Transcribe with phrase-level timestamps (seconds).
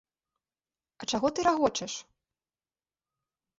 [1.03, 1.93] А чаго ты рагочаш?